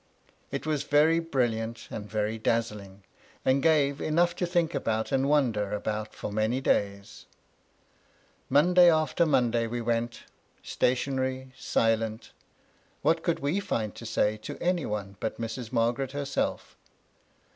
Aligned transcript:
It 0.49 0.65
was 0.65 0.81
very 0.81 1.19
brilliant 1.19 1.87
and 1.91 2.09
very 2.09 2.39
dazzling, 2.39 3.03
and 3.45 3.61
gave 3.61 4.01
enough 4.01 4.35
to 4.37 4.47
think 4.47 4.73
about 4.73 5.11
and 5.11 5.29
wonder 5.29 5.73
about 5.73 6.15
for 6.15 6.31
many 6.31 6.59
days. 6.59 7.27
Monday 8.49 8.91
after 8.91 9.27
Monday 9.27 9.67
we 9.67 9.79
went, 9.79 10.21
stationary, 10.63 11.51
silent; 11.55 12.31
what 13.03 13.21
could 13.21 13.41
we 13.41 13.59
find 13.59 13.93
to 13.93 14.07
say 14.07 14.37
to 14.37 14.57
any 14.59 14.87
one 14.87 15.17
but 15.19 15.39
Mrs. 15.39 15.71
Mar 15.71 15.93
garet 15.93 16.13
herself? 16.13 16.75